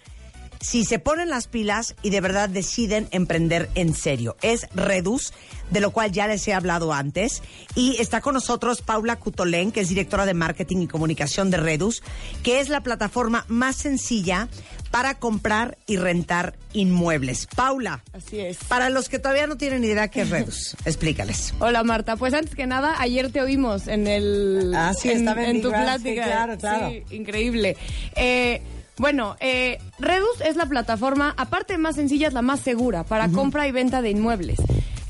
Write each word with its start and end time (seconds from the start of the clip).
si 0.60 0.84
se 0.84 0.98
ponen 0.98 1.28
las 1.28 1.46
pilas 1.46 1.94
y 2.02 2.10
de 2.10 2.20
verdad 2.20 2.48
deciden 2.48 3.08
emprender 3.10 3.68
en 3.74 3.94
serio. 3.94 4.36
Es 4.42 4.66
Redus, 4.74 5.32
de 5.70 5.80
lo 5.80 5.90
cual 5.90 6.12
ya 6.12 6.26
les 6.26 6.46
he 6.48 6.54
hablado 6.54 6.92
antes. 6.92 7.42
Y 7.74 8.00
está 8.00 8.20
con 8.20 8.34
nosotros 8.34 8.82
Paula 8.82 9.16
Cutolén, 9.16 9.72
que 9.72 9.80
es 9.80 9.88
directora 9.88 10.26
de 10.26 10.34
marketing 10.34 10.78
y 10.82 10.88
comunicación 10.88 11.50
de 11.50 11.58
Redus, 11.58 12.02
que 12.42 12.60
es 12.60 12.68
la 12.68 12.82
plataforma 12.82 13.44
más 13.48 13.76
sencilla 13.76 14.48
para 14.90 15.18
comprar 15.18 15.76
y 15.86 15.96
rentar 15.96 16.56
inmuebles. 16.72 17.46
Paula. 17.54 18.02
Así 18.12 18.40
es. 18.40 18.58
Para 18.68 18.88
los 18.90 19.08
que 19.08 19.18
todavía 19.18 19.46
no 19.46 19.56
tienen 19.56 19.84
idea 19.84 20.08
qué 20.08 20.22
es 20.22 20.30
Redus, 20.30 20.76
explícales. 20.84 21.54
Hola 21.58 21.84
Marta, 21.84 22.16
pues 22.16 22.34
antes 22.34 22.54
que 22.54 22.66
nada, 22.66 22.96
ayer 22.98 23.30
te 23.30 23.40
oímos 23.40 23.86
en 23.86 24.06
el 24.06 24.72
ah, 24.74 24.94
sí, 24.94 25.10
en, 25.10 25.28
en 25.28 25.62
tu 25.62 25.68
plática. 25.68 26.24
claro, 26.24 26.56
claro. 26.56 26.90
Sí, 26.90 27.04
increíble. 27.14 27.76
Eh, 28.16 28.62
bueno, 28.98 29.36
eh, 29.40 29.78
Redus 29.98 30.40
es 30.44 30.56
la 30.56 30.66
plataforma, 30.66 31.34
aparte 31.36 31.78
más 31.78 31.96
sencilla, 31.96 32.28
es 32.28 32.34
la 32.34 32.42
más 32.42 32.60
segura 32.60 33.04
para 33.04 33.28
compra 33.30 33.66
y 33.66 33.72
venta 33.72 34.02
de 34.02 34.10
inmuebles. 34.10 34.58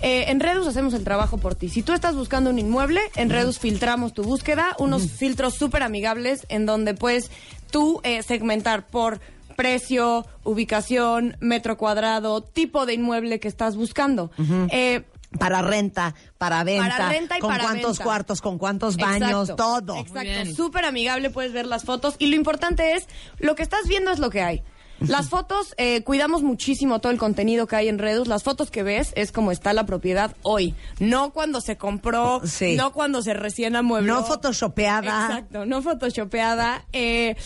Eh, 0.00 0.26
en 0.28 0.38
Redus 0.40 0.68
hacemos 0.68 0.94
el 0.94 1.02
trabajo 1.02 1.38
por 1.38 1.54
ti. 1.54 1.68
Si 1.68 1.82
tú 1.82 1.92
estás 1.92 2.14
buscando 2.14 2.50
un 2.50 2.58
inmueble, 2.58 3.00
en 3.16 3.30
Redus 3.30 3.58
filtramos 3.58 4.14
tu 4.14 4.22
búsqueda, 4.22 4.76
unos 4.78 5.10
filtros 5.10 5.54
súper 5.54 5.82
amigables 5.82 6.46
en 6.48 6.66
donde 6.66 6.94
puedes 6.94 7.30
tú 7.70 8.00
eh, 8.04 8.22
segmentar 8.22 8.86
por 8.86 9.20
precio, 9.56 10.24
ubicación, 10.44 11.36
metro 11.40 11.76
cuadrado, 11.76 12.42
tipo 12.42 12.86
de 12.86 12.94
inmueble 12.94 13.40
que 13.40 13.48
estás 13.48 13.74
buscando. 13.74 14.30
eh, 14.70 15.02
para 15.38 15.62
renta, 15.62 16.14
para 16.38 16.64
venta, 16.64 16.88
para 16.88 17.08
renta 17.10 17.36
y 17.36 17.40
con 17.40 17.50
para 17.50 17.64
cuántos 17.64 17.92
venta. 17.98 18.04
cuartos, 18.04 18.40
con 18.40 18.58
cuántos 18.58 18.96
baños, 18.96 19.50
Exacto, 19.50 19.56
todo. 19.56 19.96
Exacto, 19.98 20.54
súper 20.54 20.84
amigable, 20.84 21.30
puedes 21.30 21.52
ver 21.52 21.66
las 21.66 21.84
fotos 21.84 22.14
y 22.18 22.28
lo 22.28 22.36
importante 22.36 22.94
es, 22.94 23.06
lo 23.38 23.54
que 23.54 23.62
estás 23.62 23.86
viendo 23.88 24.10
es 24.10 24.18
lo 24.18 24.30
que 24.30 24.42
hay. 24.42 24.62
Las 25.00 25.28
fotos, 25.28 25.74
eh, 25.76 26.02
cuidamos 26.02 26.42
muchísimo 26.42 26.98
todo 26.98 27.12
el 27.12 27.18
contenido 27.18 27.68
que 27.68 27.76
hay 27.76 27.86
en 27.86 28.00
Redus. 28.00 28.26
Las 28.26 28.42
fotos 28.42 28.72
que 28.72 28.82
ves 28.82 29.12
es 29.14 29.30
como 29.30 29.52
está 29.52 29.72
la 29.72 29.86
propiedad 29.86 30.34
hoy. 30.42 30.74
No 30.98 31.30
cuando 31.30 31.60
se 31.60 31.76
compró, 31.76 32.40
Sí. 32.44 32.74
no 32.74 32.92
cuando 32.92 33.22
se 33.22 33.32
recién 33.32 33.76
amuebló. 33.76 34.14
No 34.14 34.24
photoshopeada. 34.24 35.26
Exacto, 35.26 35.66
no 35.66 35.82
photoshopeada. 35.82 36.84
Eh, 36.92 37.36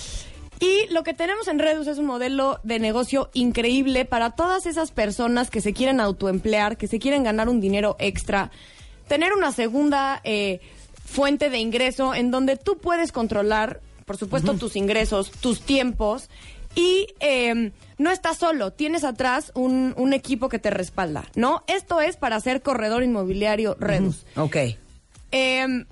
y 0.63 0.87
lo 0.93 1.03
que 1.03 1.13
tenemos 1.13 1.49
en 1.49 1.59
Redus 1.59 1.89
es 1.89 1.99
un 1.99 2.07
modelo 2.07 2.61
de 2.63 2.79
negocio 2.79 3.31
increíble 3.35 4.05
para 4.05 4.31
todas 4.31 4.65
esas 4.65 4.93
personas 4.93 5.51
que 5.51 5.61
se 5.61 5.73
quieren 5.73 5.99
autoemplear, 5.99 6.77
que 6.77 6.87
se 6.87 7.01
quieren 7.01 7.25
ganar 7.25 7.49
un 7.49 7.61
dinero 7.61 7.97
extra, 7.99 8.53
tener 9.09 9.33
una 9.33 9.51
segunda 9.51 10.21
eh, 10.23 10.61
fuente 11.05 11.51
de 11.51 11.59
ingreso 11.59 12.15
en 12.15 12.31
donde 12.31 12.57
tú 12.57 12.79
puedes 12.79 13.11
controlar, 13.11 13.81
por 14.07 14.17
supuesto, 14.19 14.55
tus 14.55 14.77
ingresos, 14.77 15.33
tus 15.33 15.63
tiempos. 15.63 16.31
Y 16.77 17.09
eh, 17.19 17.73
no 17.99 18.13
estás 18.13 18.39
solo, 18.39 18.73
tienes 18.73 19.03
atrás 19.03 19.51
un, 19.57 19.95
un 19.97 20.13
equipo 20.13 20.49
que 20.49 20.61
te 20.61 20.71
respalda, 20.71 21.25
¿no? 21.35 21.65
Esto 21.67 22.01
es 22.01 22.17
para 22.17 22.39
ser 22.39 22.63
corredor 22.63 23.03
inmobiliario 23.03 23.77
Redus. 23.81 24.25
Ok. 24.37 24.57
Eh, 25.33 25.87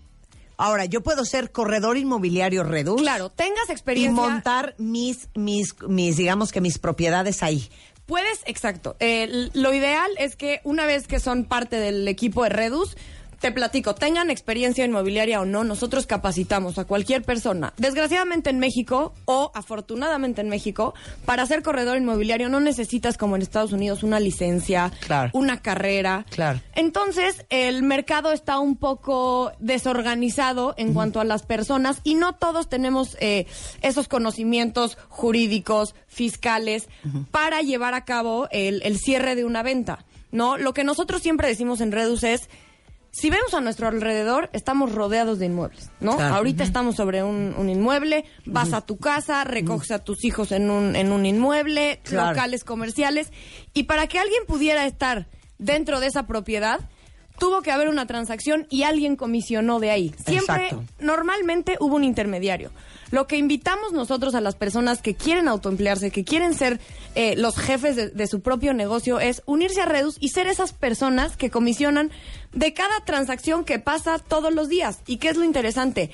Ahora, 0.60 0.84
yo 0.84 1.02
puedo 1.02 1.24
ser 1.24 1.50
corredor 1.52 1.96
inmobiliario 1.96 2.62
Redus. 2.64 3.00
claro, 3.00 3.30
tengas 3.30 3.68
Y 3.68 3.72
experiencia. 3.72 4.12
montar 4.12 4.74
mis, 4.78 5.28
mis, 5.34 5.74
mis, 5.88 6.16
digamos 6.16 6.52
que 6.52 6.60
mis 6.60 6.78
propiedades 6.78 7.42
ahí. 7.42 7.68
Puedes, 8.06 8.40
exacto. 8.46 8.96
Eh, 8.98 9.50
lo 9.54 9.72
ideal 9.72 10.10
es 10.18 10.36
que 10.36 10.60
una 10.64 10.84
vez 10.84 11.06
que 11.06 11.20
son 11.20 11.44
parte 11.44 11.76
del 11.76 12.06
equipo 12.08 12.42
de 12.42 12.50
Redus, 12.50 12.96
te 13.40 13.50
platico, 13.52 13.94
tengan 13.94 14.30
experiencia 14.30 14.84
inmobiliaria 14.84 15.40
o 15.40 15.44
no, 15.44 15.64
nosotros 15.64 16.06
capacitamos 16.06 16.78
a 16.78 16.84
cualquier 16.84 17.22
persona. 17.22 17.72
Desgraciadamente 17.78 18.50
en 18.50 18.58
México, 18.58 19.14
o 19.24 19.50
afortunadamente 19.54 20.42
en 20.42 20.48
México, 20.48 20.94
para 21.24 21.46
ser 21.46 21.62
corredor 21.62 21.96
inmobiliario 21.96 22.48
no 22.48 22.60
necesitas, 22.60 23.16
como 23.16 23.36
en 23.36 23.42
Estados 23.42 23.72
Unidos, 23.72 24.02
una 24.02 24.20
licencia, 24.20 24.92
Claro. 25.06 25.30
una 25.32 25.62
carrera. 25.62 26.26
Claro. 26.30 26.60
Entonces, 26.74 27.46
el 27.48 27.82
mercado 27.82 28.32
está 28.32 28.58
un 28.58 28.76
poco 28.76 29.52
desorganizado 29.58 30.74
en 30.76 30.92
cuanto 30.92 31.20
a 31.20 31.24
las 31.24 31.42
personas 31.42 32.00
y 32.04 32.14
no 32.14 32.34
todos 32.34 32.68
tenemos 32.68 33.16
eh, 33.20 33.46
esos 33.82 34.06
conocimientos 34.08 34.98
jurídicos, 35.08 35.94
fiscales, 36.06 36.88
para 37.30 37.62
llevar 37.62 37.94
a 37.94 38.04
cabo 38.04 38.48
el, 38.50 38.82
el 38.84 38.98
cierre 38.98 39.34
de 39.34 39.44
una 39.44 39.62
venta. 39.62 40.04
¿no? 40.32 40.56
Lo 40.58 40.74
que 40.74 40.84
nosotros 40.84 41.22
siempre 41.22 41.48
decimos 41.48 41.80
en 41.80 41.92
Redus 41.92 42.22
es, 42.22 42.48
si 43.12 43.28
vemos 43.30 43.54
a 43.54 43.60
nuestro 43.60 43.88
alrededor, 43.88 44.50
estamos 44.52 44.92
rodeados 44.92 45.38
de 45.38 45.46
inmuebles, 45.46 45.90
¿no? 46.00 46.16
Claro. 46.16 46.36
Ahorita 46.36 46.62
estamos 46.62 46.96
sobre 46.96 47.22
un, 47.24 47.54
un 47.56 47.68
inmueble, 47.68 48.24
vas 48.46 48.72
a 48.72 48.80
tu 48.82 48.98
casa, 48.98 49.44
recoges 49.44 49.90
a 49.90 49.98
tus 49.98 50.24
hijos 50.24 50.52
en 50.52 50.70
un, 50.70 50.94
en 50.96 51.10
un 51.12 51.26
inmueble, 51.26 52.00
Claro. 52.04 52.30
locales 52.30 52.64
comerciales, 52.64 53.32
y 53.74 53.84
para 53.84 54.06
que 54.06 54.18
alguien 54.18 54.42
pudiera 54.46 54.86
estar 54.86 55.26
dentro 55.58 55.98
de 56.00 56.06
esa 56.06 56.26
propiedad, 56.26 56.80
tuvo 57.38 57.62
que 57.62 57.72
haber 57.72 57.88
una 57.88 58.06
transacción 58.06 58.66
y 58.70 58.82
alguien 58.84 59.16
comisionó 59.16 59.80
de 59.80 59.90
ahí. 59.90 60.14
Siempre, 60.26 60.64
Exacto. 60.68 60.84
normalmente 61.00 61.76
hubo 61.80 61.96
un 61.96 62.04
intermediario. 62.04 62.70
Lo 63.10 63.26
que 63.26 63.36
invitamos 63.36 63.92
nosotros 63.92 64.34
a 64.34 64.40
las 64.40 64.54
personas 64.54 65.02
que 65.02 65.14
quieren 65.14 65.48
autoemplearse, 65.48 66.10
que 66.10 66.24
quieren 66.24 66.54
ser 66.54 66.80
eh, 67.14 67.34
los 67.36 67.56
jefes 67.58 67.96
de, 67.96 68.08
de 68.10 68.26
su 68.26 68.40
propio 68.40 68.72
negocio, 68.72 69.18
es 69.20 69.42
unirse 69.46 69.80
a 69.80 69.86
Redus 69.86 70.16
y 70.20 70.28
ser 70.28 70.46
esas 70.46 70.72
personas 70.72 71.36
que 71.36 71.50
comisionan 71.50 72.10
de 72.52 72.72
cada 72.72 73.04
transacción 73.04 73.64
que 73.64 73.78
pasa 73.78 74.18
todos 74.18 74.54
los 74.54 74.68
días. 74.68 75.00
¿Y 75.06 75.16
qué 75.16 75.28
es 75.30 75.36
lo 75.36 75.44
interesante? 75.44 76.10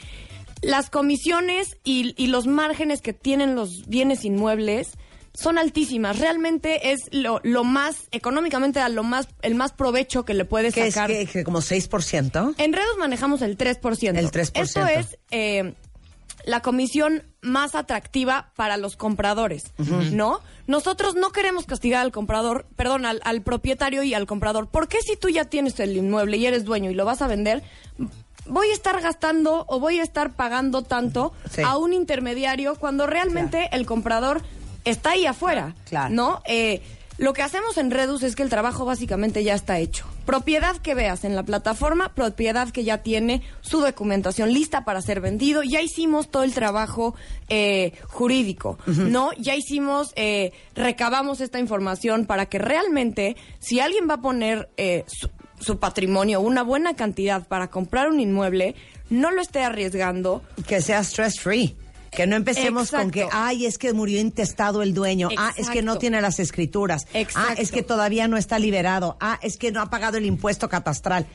Las 0.62 0.88
comisiones 0.88 1.76
y, 1.84 2.14
y 2.16 2.28
los 2.28 2.46
márgenes 2.46 3.02
que 3.02 3.12
tienen 3.12 3.54
los 3.54 3.86
bienes 3.86 4.24
inmuebles 4.24 4.92
son 5.34 5.58
altísimas. 5.58 6.18
Realmente 6.18 6.92
es 6.92 7.00
lo, 7.12 7.40
lo 7.44 7.62
más, 7.62 8.08
económicamente, 8.10 8.80
a 8.80 8.88
lo 8.88 9.02
más, 9.02 9.28
el 9.42 9.54
más 9.54 9.72
provecho 9.72 10.24
que 10.24 10.32
le 10.32 10.46
puedes 10.46 10.72
Que 10.72 10.86
es 10.86 10.94
sacar. 10.94 11.10
que, 11.10 11.26
que 11.26 11.44
como 11.44 11.60
6%. 11.60 12.54
En 12.56 12.72
Redus 12.72 12.96
manejamos 12.98 13.42
el 13.42 13.58
3%. 13.58 14.16
El 14.18 14.30
3%. 14.30 14.50
Esto 14.54 14.86
es 14.86 15.18
eh, 15.30 15.74
la 16.46 16.60
comisión 16.62 17.24
más 17.42 17.74
atractiva 17.74 18.52
para 18.56 18.78
los 18.78 18.96
compradores, 18.96 19.72
¿no? 20.12 20.40
Nosotros 20.66 21.14
no 21.14 21.30
queremos 21.30 21.66
castigar 21.66 22.00
al 22.00 22.12
comprador, 22.12 22.66
perdón, 22.76 23.04
al, 23.04 23.20
al 23.24 23.42
propietario 23.42 24.02
y 24.02 24.14
al 24.14 24.26
comprador. 24.26 24.68
¿Por 24.68 24.88
qué 24.88 25.02
si 25.02 25.16
tú 25.16 25.28
ya 25.28 25.44
tienes 25.44 25.78
el 25.80 25.96
inmueble 25.96 26.38
y 26.38 26.46
eres 26.46 26.64
dueño 26.64 26.90
y 26.90 26.94
lo 26.94 27.04
vas 27.04 27.20
a 27.20 27.26
vender, 27.26 27.62
voy 28.46 28.68
a 28.68 28.72
estar 28.72 29.00
gastando 29.00 29.64
o 29.68 29.80
voy 29.80 29.98
a 29.98 30.02
estar 30.02 30.32
pagando 30.34 30.82
tanto 30.82 31.32
Sí. 31.50 31.62
a 31.62 31.76
un 31.76 31.92
intermediario 31.92 32.76
cuando 32.76 33.06
realmente 33.06 33.68
el 33.72 33.84
comprador 33.86 34.40
está 34.84 35.10
ahí 35.10 35.26
afuera, 35.26 35.74
Claro. 35.88 36.14
¿no? 36.14 36.42
Eh, 36.46 36.80
lo 37.18 37.32
que 37.32 37.42
hacemos 37.42 37.78
en 37.78 37.90
Redus 37.90 38.22
es 38.22 38.36
que 38.36 38.42
el 38.42 38.50
trabajo 38.50 38.84
básicamente 38.84 39.42
ya 39.42 39.54
está 39.54 39.78
hecho. 39.78 40.04
Propiedad 40.26 40.76
que 40.76 40.94
veas 40.94 41.24
en 41.24 41.34
la 41.34 41.44
plataforma, 41.44 42.14
propiedad 42.14 42.70
que 42.70 42.84
ya 42.84 42.98
tiene 42.98 43.42
su 43.62 43.80
documentación 43.80 44.52
lista 44.52 44.84
para 44.84 45.00
ser 45.00 45.20
vendido. 45.20 45.62
Ya 45.62 45.80
hicimos 45.80 46.30
todo 46.30 46.42
el 46.42 46.52
trabajo 46.52 47.14
eh, 47.48 47.92
jurídico, 48.04 48.78
¿no? 48.86 49.30
Ya 49.38 49.54
hicimos, 49.54 50.12
eh, 50.16 50.52
recabamos 50.74 51.40
esta 51.40 51.58
información 51.58 52.26
para 52.26 52.46
que 52.46 52.58
realmente, 52.58 53.36
si 53.60 53.80
alguien 53.80 54.08
va 54.10 54.14
a 54.14 54.20
poner 54.20 54.68
eh, 54.76 55.04
su, 55.06 55.30
su 55.58 55.78
patrimonio, 55.78 56.40
una 56.40 56.62
buena 56.62 56.94
cantidad 56.96 57.46
para 57.46 57.68
comprar 57.68 58.08
un 58.08 58.20
inmueble, 58.20 58.74
no 59.08 59.30
lo 59.30 59.40
esté 59.40 59.62
arriesgando, 59.62 60.42
Que 60.66 60.80
sea 60.82 61.00
stress 61.02 61.40
free. 61.40 61.76
Que 62.16 62.26
no 62.26 62.34
empecemos 62.34 62.90
con 62.90 63.10
que, 63.10 63.28
ay, 63.30 63.66
es 63.66 63.76
que 63.76 63.92
murió 63.92 64.18
intestado 64.20 64.82
el 64.82 64.94
dueño. 64.94 65.28
Ah, 65.36 65.52
es 65.56 65.68
que 65.68 65.82
no 65.82 65.98
tiene 65.98 66.20
las 66.22 66.40
escrituras. 66.40 67.06
Ah, 67.34 67.54
es 67.58 67.70
que 67.70 67.82
todavía 67.82 68.26
no 68.26 68.36
está 68.38 68.58
liberado. 68.58 69.16
Ah, 69.20 69.38
es 69.42 69.58
que 69.58 69.70
no 69.70 69.82
ha 69.82 69.90
pagado 69.90 70.16
el 70.16 70.24
impuesto 70.24 70.68
catastral. 70.68 71.26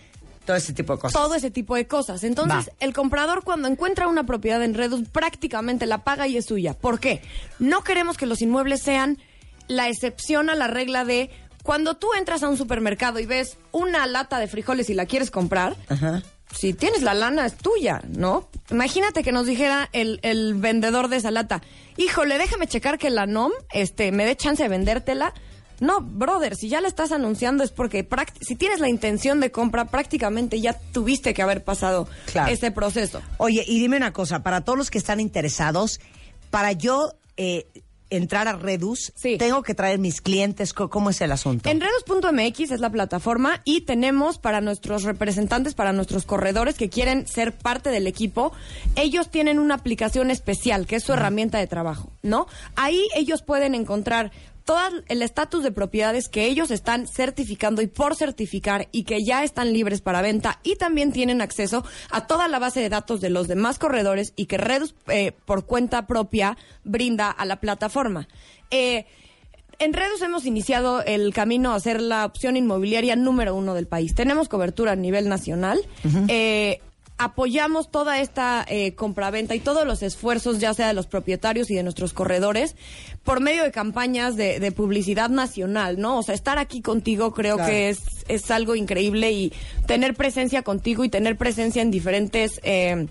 Todo 0.46 0.58
ese 0.58 0.74
tipo 0.74 0.94
de 0.94 1.00
cosas. 1.00 1.22
todo 1.22 1.36
ese 1.36 1.52
tipo 1.52 1.76
de 1.76 1.86
cosas. 1.86 2.24
Entonces, 2.24 2.70
Va. 2.70 2.74
el 2.80 2.94
comprador 2.94 3.44
cuando 3.44 3.68
encuentra 3.68 4.08
una 4.08 4.26
propiedad 4.26 4.64
en 4.64 4.74
Redus 4.74 5.08
prácticamente 5.08 5.86
la 5.86 6.00
paga 6.04 6.28
y 6.28 6.36
es 6.36 6.46
suya. 6.46 6.74
¿Por 6.74 7.00
qué? 7.00 7.22
No 7.60 7.84
queremos 7.84 8.18
que 8.18 8.26
los 8.26 8.42
inmuebles 8.42 8.82
sean 8.82 9.20
la 9.68 9.88
excepción 9.88 10.50
a 10.50 10.56
la 10.56 10.66
regla 10.66 11.06
de 11.06 11.30
cuando 11.62 11.96
tú 11.96 12.08
entras 12.18 12.42
a 12.42 12.50
un 12.50 12.58
supermercado 12.58 13.20
y 13.20 13.28
ves 13.28 13.60
una 13.72 14.08
lata 14.08 14.40
de 14.40 14.48
frijoles 14.48 14.90
y 14.90 14.96
la 14.96 15.06
quieres 15.06 15.30
comprar, 15.30 15.76
Ajá. 15.90 16.24
Si 16.54 16.74
tienes 16.74 17.02
la 17.02 17.14
lana 17.14 17.46
es 17.46 17.56
tuya, 17.56 18.02
¿no? 18.08 18.48
Imagínate 18.70 19.24
que 19.24 19.32
nos 19.32 19.46
dijera 19.46 19.90
el, 19.94 20.20
el 20.24 20.54
vendedor 20.56 21.08
de 21.08 21.18
esa 21.18 21.32
lata, 21.32 21.62
híjole, 21.98 22.38
déjame 22.38 22.68
checar 22.68 22.98
que 22.98 23.10
la 23.10 23.26
NOM 23.26 23.52
este, 23.74 24.12
me 24.12 24.26
dé 24.26 24.36
chance 24.36 24.62
de 24.64 24.70
vendértela. 24.70 25.34
No, 25.80 26.00
brother, 26.02 26.56
si 26.56 26.70
ya 26.70 26.80
la 26.80 26.88
estás 26.88 27.12
anunciando 27.12 27.64
es 27.64 27.72
porque 27.72 28.08
si 28.42 28.56
tienes 28.56 28.80
la 28.80 28.88
intención 28.88 29.40
de 29.40 29.52
compra, 29.52 29.86
prácticamente 29.86 30.62
ya 30.62 30.74
tuviste 30.92 31.34
que 31.34 31.42
haber 31.42 31.64
pasado 31.64 32.08
Claro. 32.32 32.52
ese 32.52 32.70
proceso. 32.70 33.22
Oye, 33.38 33.64
y 33.68 33.80
dime 33.80 33.98
una 33.98 34.14
cosa, 34.14 34.44
para 34.44 34.62
todos 34.62 34.78
los 34.78 34.92
que 34.92 35.00
están 35.00 35.20
interesados, 35.20 36.00
para 36.52 36.72
yo 36.74 37.14
eh, 37.38 37.66
entrar 38.12 38.48
a 38.48 38.54
Redus, 38.54 39.12
Sí. 39.16 39.38
tengo 39.38 39.64
que 39.64 39.74
traer 39.74 39.98
mis 39.98 40.22
clientes, 40.22 40.74
¿cómo 40.74 41.10
es 41.10 41.20
el 41.22 41.32
asunto? 41.32 41.70
En 41.70 41.82
Redus.mx 41.82 42.60
es 42.72 42.80
la 42.80 42.92
plataforma 42.92 43.62
y 43.66 43.82
tenemos 43.82 44.38
para 44.38 44.62
nuestros 44.62 45.04
representantes, 45.04 45.74
para 45.74 45.94
nuestros 45.94 46.26
corredores 46.26 46.76
que 46.76 46.90
quieren 46.90 47.26
ser 47.28 47.54
parte 47.54 47.90
del 47.90 48.06
equipo, 48.06 48.52
ellos 48.96 49.30
tienen 49.32 49.58
una 49.58 49.76
aplicación 49.76 50.30
especial 50.30 50.86
que 50.86 50.98
es 50.98 51.04
su 51.04 51.14
herramienta 51.14 51.58
de 51.58 51.68
trabajo, 51.68 52.12
¿no? 52.22 52.48
Ahí 52.76 53.08
ellos 53.16 53.42
pueden 53.42 53.74
encontrar 53.74 54.32
todo 54.66 54.80
el 55.08 55.22
estatus 55.22 55.64
de 55.64 55.72
propiedades 55.72 56.30
que 56.30 56.46
ellos 56.46 56.72
están 56.72 57.08
certificando 57.08 57.82
y 57.82 57.88
por 57.88 58.16
certificar 58.16 58.88
y 58.92 59.04
que 59.04 59.24
ya 59.24 59.44
están 59.44 59.74
libres 59.74 60.02
para 60.02 60.22
venta 60.22 60.60
y 60.64 60.76
también 60.76 61.12
tienen 61.12 61.42
acceso 61.42 61.84
a 62.10 62.28
toda 62.28 62.48
la 62.48 62.60
base 62.60 62.80
de 62.80 62.90
datos 62.90 63.22
de 63.22 63.30
los 63.30 63.48
demás 63.48 63.80
corredores 63.80 64.34
y 64.36 64.46
que 64.46 64.58
Redus 64.58 64.96
eh, 65.08 65.34
por 65.46 65.66
cuenta 65.66 66.08
propia 66.08 66.58
brinda 66.84 67.30
a 67.32 67.46
la 67.46 67.60
plataforma. 67.60 68.28
Eh, 68.70 69.06
en 69.80 69.94
Redus 69.94 70.22
hemos 70.22 70.46
iniciado 70.46 71.04
el 71.04 71.34
camino 71.34 71.74
a 71.74 71.80
ser 71.80 72.02
la 72.02 72.26
opción 72.26 72.56
inmobiliaria 72.56 73.16
número 73.16 73.56
uno 73.56 73.74
del 73.74 73.88
país. 73.88 74.14
Tenemos 74.14 74.48
cobertura 74.48 74.92
a 74.92 74.96
nivel 74.96 75.28
nacional. 75.28 75.82
Eh, 76.28 76.82
apoyamos 77.24 77.92
toda 77.92 78.20
esta 78.20 78.66
eh, 78.68 78.94
compraventa 78.96 79.54
y 79.56 79.60
todos 79.60 79.86
los 79.86 80.02
esfuerzos, 80.02 80.60
ya 80.60 80.74
sea 80.74 80.88
de 80.88 80.94
los 80.94 81.08
propietarios 81.08 81.70
y 81.70 81.76
de 81.76 81.84
nuestros 81.84 82.14
corredores, 82.14 82.76
por 83.24 83.42
medio 83.42 83.64
de 83.64 83.72
campañas 83.72 84.36
de, 84.36 84.60
de 84.60 84.72
publicidad 84.72 85.30
nacional, 85.30 86.00
¿no? 86.00 86.18
O 86.18 86.24
sea, 86.24 86.34
estar 86.36 86.58
aquí 86.58 86.82
contigo 86.82 87.32
creo 87.34 87.58
Claro. 87.58 87.70
que 87.72 87.90
es, 87.90 88.00
es 88.28 88.50
algo 88.50 88.76
increíble 88.76 89.32
y 89.32 89.54
tener 89.86 90.16
presencia 90.16 90.64
contigo 90.64 91.04
y 91.04 91.10
tener 91.10 91.38
presencia 91.38 91.82
en 91.82 91.92
diferentes 91.92 92.60
eh, 92.64 93.08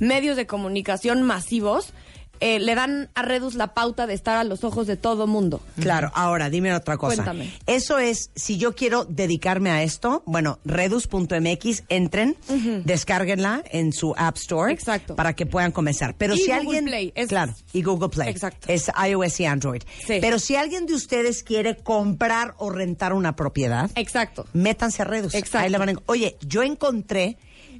medios 0.00 0.36
de 0.36 0.46
comunicación 0.46 1.22
masivos. 1.22 1.92
Eh, 2.40 2.58
le 2.58 2.74
dan 2.74 3.08
a 3.14 3.22
Redus 3.22 3.54
la 3.54 3.74
pauta 3.74 4.06
de 4.06 4.14
estar 4.14 4.36
a 4.36 4.44
los 4.44 4.64
ojos 4.64 4.86
de 4.86 4.96
todo 4.96 5.26
mundo. 5.26 5.60
Claro, 5.80 6.10
ahora 6.14 6.50
dime 6.50 6.74
otra 6.74 6.96
cosa. 6.96 7.16
Cuéntame. 7.16 7.52
Eso 7.66 7.98
es, 7.98 8.30
si 8.34 8.56
yo 8.58 8.74
quiero 8.74 9.04
dedicarme 9.04 9.70
a 9.70 9.82
esto, 9.82 10.22
bueno, 10.26 10.58
redus.mx, 10.64 11.82
entren, 11.88 12.36
descárguenla 12.84 13.62
en 13.70 13.92
su 13.92 14.14
App 14.16 14.36
Store. 14.36 14.72
Exacto. 14.72 15.16
Para 15.16 15.34
que 15.34 15.46
puedan 15.46 15.72
comenzar. 15.72 16.14
Pero 16.16 16.34
Y 16.34 16.38
si 16.38 16.44
Google 16.46 16.58
alguien. 16.60 16.84
Play, 16.86 17.12
es- 17.14 17.28
Claro, 17.28 17.54
y 17.72 17.82
Google 17.82 18.08
Play. 18.08 18.28
Exacto. 18.28 18.66
Es 18.68 18.90
iOS 19.08 19.40
y 19.40 19.44
Android. 19.46 19.82
Sí. 20.06 20.18
Pero 20.20 20.38
si 20.38 20.56
alguien 20.56 20.86
de 20.86 20.94
ustedes 20.94 21.42
quiere 21.42 21.76
comprar 21.76 22.54
o 22.58 22.70
rentar 22.70 23.12
una 23.12 23.36
propiedad, 23.36 23.90
Exacto. 23.94 24.46
métanse 24.52 25.02
a 25.02 25.04
Redus. 25.04 25.34
Exacto. 25.34 25.58
Ahí 25.58 25.70
le 25.70 25.78
van 25.78 25.90
a- 25.90 25.94
Oye, 26.06 26.36
yo 26.46 26.62
encontré 26.62 27.36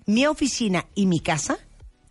mi 0.07 0.27
oficina 0.27 0.87
y 0.95 1.07
mi 1.07 1.21
casa 1.21 1.59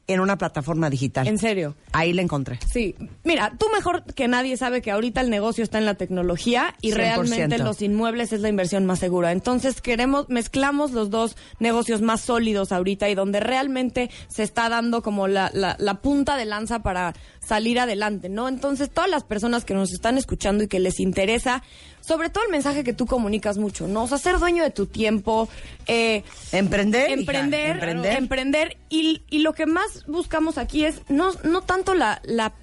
en 0.09 0.19
una 0.19 0.37
plataforma 0.37 0.89
digital. 0.89 1.27
En 1.27 1.37
serio. 1.37 1.75
Ahí 1.93 2.13
la 2.13 2.23
encontré. 2.23 2.59
Sí, 2.67 2.95
mira, 3.23 3.53
tú 3.57 3.67
mejor 3.73 4.03
que 4.15 4.27
nadie 4.27 4.57
sabe 4.57 4.81
que 4.81 4.91
ahorita 4.91 5.21
el 5.21 5.29
negocio 5.29 5.63
está 5.63 5.77
en 5.77 5.85
la 5.85 5.93
tecnología 5.93 6.75
y 6.81 6.91
100%. 6.91 6.95
realmente 6.95 7.57
los 7.59 7.81
inmuebles 7.81 8.33
es 8.33 8.41
la 8.41 8.49
inversión 8.49 8.85
más 8.85 8.99
segura. 8.99 9.31
Entonces 9.31 9.81
queremos, 9.81 10.27
mezclamos 10.27 10.91
los 10.91 11.11
dos 11.11 11.37
negocios 11.59 12.01
más 12.01 12.21
sólidos 12.21 12.71
ahorita 12.71 13.07
y 13.07 13.15
donde 13.15 13.39
realmente 13.39 14.09
se 14.27 14.43
está 14.43 14.67
dando 14.67 15.03
como 15.03 15.27
la, 15.27 15.51
la, 15.53 15.75
la 15.79 16.01
punta 16.01 16.37
de 16.37 16.45
lanza 16.45 16.79
para 16.79 17.13
salir 17.49 17.79
adelante, 17.79 18.29
¿no? 18.29 18.47
Entonces 18.47 18.91
todas 18.91 19.09
las 19.09 19.23
personas 19.23 19.65
que 19.65 19.73
nos 19.73 19.91
están 19.91 20.19
escuchando 20.19 20.63
y 20.63 20.67
que 20.67 20.79
les 20.79 20.99
interesa, 20.99 21.63
sobre 21.99 22.29
todo 22.29 22.43
el 22.45 22.51
mensaje 22.51 22.83
que 22.83 22.93
tú 22.93 23.07
comunicas 23.07 23.57
mucho, 23.57 23.87
¿no? 23.87 24.03
O 24.03 24.07
sea, 24.07 24.19
ser 24.19 24.37
dueño 24.37 24.63
de 24.63 24.69
tu 24.69 24.85
tiempo, 24.85 25.49
eh, 25.87 26.23
Emprender. 26.51 27.09
hija, 27.09 27.19
emprender, 27.19 27.71
emprender. 27.71 28.17
emprender 28.17 28.77
y, 28.89 29.23
y 29.31 29.39
lo 29.39 29.53
que 29.53 29.65
más 29.65 30.05
buscamos 30.05 30.59
aquí 30.59 30.85
es 30.85 31.01
no, 31.09 31.31
no 31.43 31.61
tanto 31.61 31.95
la, 31.95 32.21
la 32.23 32.53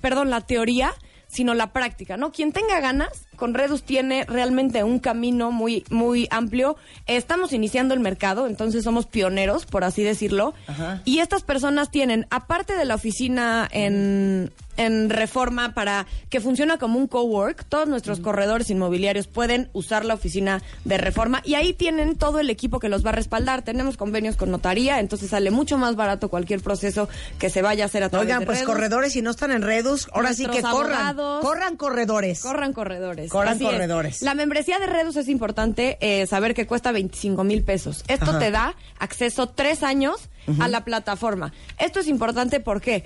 perdón, 0.00 0.30
la 0.30 0.40
teoría, 0.40 0.94
sino 1.28 1.54
la 1.54 1.72
práctica, 1.72 2.16
¿no? 2.16 2.32
Quien 2.32 2.52
tenga 2.52 2.80
ganas, 2.80 3.26
con 3.36 3.54
Redus 3.54 3.82
tiene 3.82 4.24
realmente 4.24 4.82
un 4.82 4.98
camino 4.98 5.52
muy, 5.52 5.84
muy 5.90 6.26
amplio. 6.30 6.76
Estamos 7.06 7.52
iniciando 7.52 7.94
el 7.94 8.00
mercado, 8.00 8.46
entonces 8.46 8.82
somos 8.82 9.06
pioneros, 9.06 9.66
por 9.66 9.84
así 9.84 10.02
decirlo. 10.02 10.54
Ajá. 10.66 11.02
Y 11.04 11.20
estas 11.20 11.42
personas 11.42 11.90
tienen, 11.90 12.26
aparte 12.30 12.76
de 12.76 12.84
la 12.86 12.94
oficina 12.94 13.68
en, 13.70 14.50
en 14.78 15.10
reforma 15.10 15.74
para 15.74 16.06
que 16.30 16.40
funciona 16.40 16.78
como 16.78 16.98
un 16.98 17.08
cowork, 17.08 17.64
todos 17.68 17.88
nuestros 17.88 18.20
corredores 18.20 18.70
inmobiliarios 18.70 19.26
pueden 19.26 19.68
usar 19.74 20.04
la 20.04 20.14
oficina 20.14 20.62
de 20.84 20.96
reforma 20.96 21.42
y 21.44 21.54
ahí 21.54 21.74
tienen 21.74 22.16
todo 22.16 22.38
el 22.38 22.48
equipo 22.48 22.78
que 22.78 22.88
los 22.88 23.04
va 23.04 23.10
a 23.10 23.12
respaldar. 23.12 23.62
Tenemos 23.62 23.96
convenios 23.96 24.36
con 24.36 24.50
notaría, 24.50 25.00
entonces 25.00 25.30
sale 25.30 25.50
mucho 25.50 25.76
más 25.76 25.96
barato 25.96 26.30
cualquier 26.30 26.60
proceso 26.60 27.08
que 27.38 27.50
se 27.50 27.60
vaya 27.60 27.84
a 27.84 27.86
hacer 27.86 28.04
a 28.04 28.08
través 28.08 28.26
Oigan, 28.26 28.40
de 28.40 28.46
pues 28.46 28.60
Redus. 28.60 28.72
corredores, 28.74 29.12
si 29.12 29.20
no 29.20 29.30
están 29.30 29.50
en 29.50 29.62
Redus, 29.62 30.08
ahora 30.12 30.32
sí 30.32 30.46
que 30.46 30.62
corran. 30.62 31.16
Corran 31.16 31.76
corredores. 31.76 32.40
Corran 32.40 32.72
corredores. 32.72 33.30
Corran 33.30 33.54
Así 33.54 33.66
es. 33.66 33.70
corredores. 33.72 34.22
La 34.22 34.34
membresía 34.34 34.78
de 34.78 34.86
Redus 34.86 35.16
es 35.16 35.28
importante 35.28 35.98
eh, 36.00 36.26
saber 36.28 36.54
que 36.54 36.66
cuesta 36.66 36.92
25 36.92 37.42
mil 37.42 37.64
pesos. 37.64 38.04
Esto 38.06 38.30
Ajá. 38.30 38.38
te 38.38 38.50
da 38.52 38.74
acceso 38.98 39.48
tres 39.48 39.82
años 39.82 40.28
a 40.60 40.68
la 40.68 40.84
plataforma. 40.84 41.52
Esto 41.78 42.00
es 42.00 42.06
importante 42.08 42.60
¿por 42.60 42.80
qué? 42.80 43.04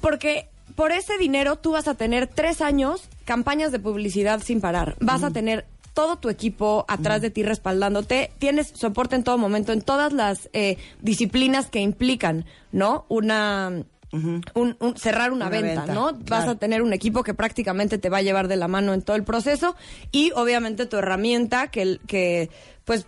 Porque 0.00 0.48
por 0.74 0.92
ese 0.92 1.16
dinero 1.18 1.56
tú 1.56 1.72
vas 1.72 1.88
a 1.88 1.94
tener 1.94 2.26
tres 2.26 2.60
años 2.60 3.08
campañas 3.24 3.72
de 3.72 3.78
publicidad 3.78 4.40
sin 4.42 4.60
parar. 4.60 4.96
Vas 5.00 5.22
a 5.22 5.30
tener 5.30 5.66
todo 5.94 6.16
tu 6.16 6.30
equipo 6.30 6.84
atrás 6.88 7.20
de 7.20 7.30
ti 7.30 7.42
respaldándote. 7.42 8.32
Tienes 8.38 8.68
soporte 8.74 9.14
en 9.16 9.24
todo 9.24 9.36
momento 9.38 9.72
en 9.72 9.82
todas 9.82 10.12
las 10.12 10.48
eh, 10.54 10.78
disciplinas 11.02 11.68
que 11.68 11.80
implican, 11.80 12.46
¿no? 12.72 13.04
Una... 13.08 13.84
un- 14.12 14.76
un- 14.80 14.96
cerrar 14.96 15.32
una, 15.32 15.46
Una 15.46 15.50
venta, 15.60 15.80
venta, 15.86 15.94
¿no? 15.94 16.12
Vas 16.28 16.46
a 16.48 16.54
tener 16.56 16.82
un 16.82 16.92
equipo 16.92 17.22
que 17.22 17.34
prácticamente 17.34 17.98
te 17.98 18.08
va 18.10 18.18
a 18.18 18.22
llevar 18.22 18.48
de 18.48 18.56
la 18.56 18.68
mano 18.68 18.92
en 18.94 19.02
todo 19.02 19.16
el 19.16 19.24
proceso 19.24 19.74
y 20.10 20.32
obviamente 20.34 20.86
tu 20.86 20.96
herramienta 20.96 21.68
que, 21.70 21.82
el- 21.82 22.00
que 22.06 22.50
pues 22.84 23.06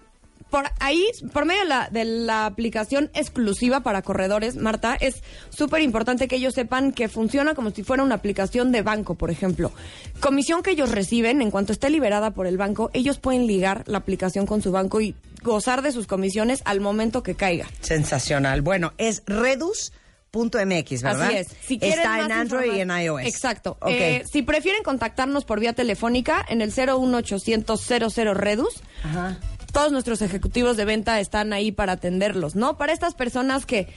por 0.54 0.70
ahí, 0.78 1.04
por 1.32 1.46
medio 1.46 1.62
de 1.62 1.68
la, 1.68 1.88
de 1.90 2.04
la 2.04 2.46
aplicación 2.46 3.10
exclusiva 3.12 3.80
para 3.80 4.02
corredores, 4.02 4.54
Marta, 4.54 4.96
es 5.00 5.24
súper 5.50 5.82
importante 5.82 6.28
que 6.28 6.36
ellos 6.36 6.54
sepan 6.54 6.92
que 6.92 7.08
funciona 7.08 7.56
como 7.56 7.72
si 7.72 7.82
fuera 7.82 8.04
una 8.04 8.14
aplicación 8.14 8.70
de 8.70 8.82
banco, 8.82 9.16
por 9.16 9.32
ejemplo. 9.32 9.72
Comisión 10.20 10.62
que 10.62 10.70
ellos 10.70 10.92
reciben, 10.92 11.42
en 11.42 11.50
cuanto 11.50 11.72
esté 11.72 11.90
liberada 11.90 12.30
por 12.30 12.46
el 12.46 12.56
banco, 12.56 12.88
ellos 12.92 13.18
pueden 13.18 13.48
ligar 13.48 13.82
la 13.88 13.98
aplicación 13.98 14.46
con 14.46 14.62
su 14.62 14.70
banco 14.70 15.00
y 15.00 15.16
gozar 15.42 15.82
de 15.82 15.90
sus 15.90 16.06
comisiones 16.06 16.62
al 16.66 16.80
momento 16.80 17.24
que 17.24 17.34
caiga. 17.34 17.66
Sensacional. 17.80 18.62
Bueno, 18.62 18.92
es 18.96 19.24
redus.mx, 19.26 21.02
¿verdad? 21.02 21.26
Así 21.26 21.36
es. 21.36 21.48
Si 21.66 21.78
Está 21.82 22.26
en 22.26 22.30
Android 22.30 22.74
y 22.74 22.80
en 22.80 22.90
iOS. 22.90 23.22
Exacto. 23.22 23.76
Ok. 23.80 23.90
Eh, 23.90 24.24
si 24.30 24.42
prefieren 24.42 24.84
contactarnos 24.84 25.44
por 25.44 25.58
vía 25.58 25.72
telefónica 25.72 26.46
en 26.48 26.62
el 26.62 26.70
01800 26.70 27.80
00 27.80 28.34
Redus, 28.34 28.80
Ajá. 29.02 29.36
Todos 29.74 29.92
nuestros 29.92 30.22
ejecutivos 30.22 30.76
de 30.76 30.84
venta 30.84 31.20
están 31.20 31.52
ahí 31.52 31.72
para 31.72 31.94
atenderlos, 31.94 32.54
¿no? 32.54 32.78
Para 32.78 32.92
estas 32.92 33.14
personas 33.14 33.66
que 33.66 33.88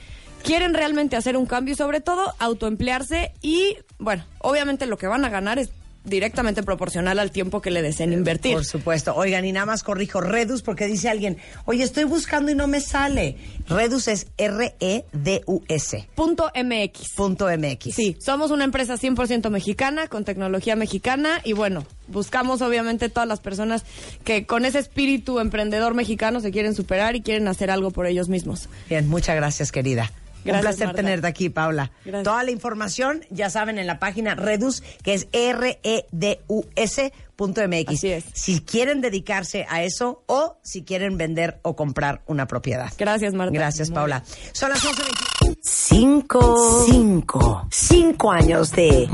quieren 0.44 0.74
realmente 0.74 1.16
hacer 1.16 1.38
un 1.38 1.46
cambio 1.46 1.76
y 1.76 1.78
sobre 1.78 2.02
todo 2.02 2.34
autoemplearse 2.40 3.32
y, 3.44 3.78
bueno, 4.00 4.26
obviamente 4.40 4.88
lo 4.88 4.98
que 4.98 5.06
van 5.06 5.24
a 5.24 5.30
ganar 5.30 5.60
es 5.60 5.70
directamente 6.08 6.64
proporcional 6.64 7.20
al 7.20 7.32
tiempo 7.32 7.62
que 7.62 7.72
le 7.72 7.82
deseen 7.82 8.14
invertir. 8.14 8.54
Por 8.54 8.66
supuesto. 8.66 9.14
Oigan, 9.16 9.46
y 9.46 9.52
nada 9.52 9.66
más 9.66 9.84
corrijo 9.84 10.22
Redus 10.22 10.62
porque 10.62 10.88
dice 10.88 11.10
alguien, 11.10 11.38
oye, 11.66 11.84
estoy 11.84 12.06
buscando 12.06 12.52
y 12.52 12.56
no 12.56 12.68
me 12.68 12.82
sale. 12.82 13.38
Redus 13.68 14.08
es 14.08 14.28
R-E-D-U-S. 14.38 16.10
Punto 16.16 16.52
MX. 16.56 17.14
Punto 17.16 17.48
MX. 17.48 17.94
Sí, 17.94 18.18
somos 18.20 18.52
una 18.52 18.64
empresa 18.64 18.96
100% 18.96 19.50
mexicana, 19.50 20.08
con 20.08 20.24
tecnología 20.24 20.76
mexicana 20.76 21.42
y 21.44 21.54
bueno, 21.54 21.86
buscamos 22.08 22.62
obviamente 22.62 23.10
todas 23.10 23.28
las 23.28 23.40
personas 23.40 23.84
que 24.24 24.46
con 24.46 24.66
ese 24.66 24.80
espíritu 24.80 25.40
emprendedor 25.40 25.94
mexicano 25.94 26.40
se 26.40 26.52
quieren 26.52 26.76
superar 26.76 27.16
y 27.16 27.22
quieren 27.22 27.48
hacer 27.48 27.72
algo 27.72 27.92
por 27.92 28.08
ellos 28.08 28.30
mismos. 28.30 28.70
Bien, 28.90 29.08
muchas 29.08 29.36
gracias, 29.36 29.72
querida. 29.72 30.12
Un 30.46 30.60
placer 30.62 30.88
Marta. 30.88 31.02
tenerte 31.02 31.28
aquí, 31.28 31.50
Paula. 31.50 31.92
Gracias. 32.06 32.24
Toda 32.24 32.44
la 32.44 32.52
información, 32.52 33.26
ya 33.30 33.50
saben, 33.50 33.78
en 33.80 33.88
la 33.88 34.00
página 34.00 34.36
Redus, 34.36 34.82
que 35.04 35.14
es 35.14 35.28
R-E-D-U-S. 35.32 37.14
punto 37.36 37.62
MX. 37.68 37.90
Así 37.90 38.12
es. 38.12 38.24
Si 38.34 38.62
quieren 38.62 39.02
dedicarse 39.02 39.66
a 39.70 39.84
eso 39.84 40.24
o 40.26 40.58
si 40.64 40.84
quieren 40.84 41.18
vender 41.18 41.60
o 41.62 41.76
comprar 41.76 42.22
una 42.26 42.48
propiedad. 42.48 42.92
Gracias, 42.98 43.34
Marta. 43.34 43.54
Gracias, 43.54 43.90
Muy 43.90 43.96
Paula. 43.96 44.24
Son 44.54 44.70
las 44.70 44.84
11.20. 44.84 45.37
Cinco, 45.62 46.86
cinco, 46.86 47.68
cinco 47.70 48.32
años 48.32 48.72
de... 48.72 49.10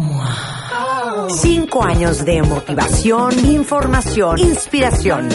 Cinco 1.29 1.83
años 1.83 2.25
de 2.25 2.41
motivación, 2.43 3.45
información, 3.45 4.38
inspiración. 4.39 5.29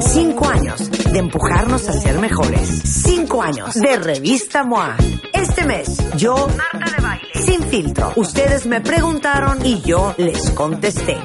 Cinco 0.00 0.46
años 0.48 0.90
de 0.90 1.18
empujarnos 1.18 1.88
a 1.88 1.92
ser 1.92 2.18
mejores. 2.18 2.68
Cinco 2.84 3.42
años 3.42 3.74
de 3.74 3.96
Revista 3.96 4.64
MOA. 4.64 4.96
Este 5.32 5.64
mes, 5.64 5.96
yo, 6.16 6.48
Marta 6.56 6.96
de 6.96 7.02
Baile, 7.02 7.28
sin 7.34 7.62
filtro. 7.62 8.12
Ustedes 8.16 8.66
me 8.66 8.80
preguntaron 8.80 9.64
y 9.64 9.80
yo 9.82 10.14
les 10.18 10.50
contesté. 10.50 11.16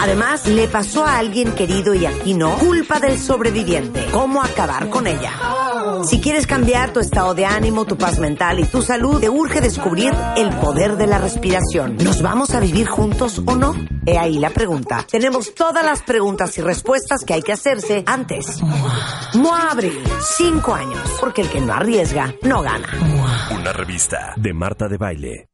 Además, 0.00 0.46
le 0.46 0.68
pasó 0.68 1.04
a 1.04 1.18
alguien 1.18 1.52
querido 1.52 1.94
y 1.94 2.06
aquí 2.06 2.34
no, 2.34 2.56
culpa 2.58 3.00
del 3.00 3.18
sobreviviente. 3.18 4.06
¿Cómo 4.12 4.42
acabar 4.42 4.88
con 4.90 5.06
ella? 5.06 5.32
Si 6.04 6.20
quieres 6.20 6.46
cambiar 6.46 6.92
tu 6.92 7.00
estado 7.00 7.34
de 7.34 7.44
ánimo, 7.44 7.84
tu 7.84 7.96
paz 7.96 8.18
mental 8.18 8.60
y 8.60 8.64
tu 8.64 8.82
salud, 8.82 9.20
te 9.20 9.28
urge 9.28 9.60
descubrir 9.60 10.12
el 10.36 10.50
poder 10.56 10.96
de 10.96 11.06
la 11.06 11.18
respiración. 11.18 11.96
¿Nos 11.96 12.22
vamos 12.22 12.54
a 12.54 12.60
vivir 12.60 12.86
juntos 12.86 13.42
o 13.44 13.56
no? 13.56 13.74
He 14.06 14.18
ahí 14.18 14.38
la 14.38 14.50
pregunta. 14.50 15.04
Tenemos 15.10 15.54
todas 15.54 15.84
las 15.84 16.02
preguntas 16.02 16.56
y 16.58 16.62
respuestas 16.62 17.24
que 17.24 17.34
hay 17.34 17.42
que 17.42 17.52
hacerse 17.52 18.04
antes. 18.06 18.62
MOA 19.34 19.70
Abril, 19.70 20.02
cinco 20.36 20.74
años, 20.74 21.16
porque 21.20 21.42
el 21.42 21.50
que 21.50 21.60
no 21.60 21.72
arriesga, 21.72 22.34
no 22.42 22.62
gana. 22.62 22.88
Una 23.50 23.72
revista 23.72 24.34
de 24.36 24.54
Marta 24.54 24.88
de 24.88 24.96
Baile. 24.96 25.48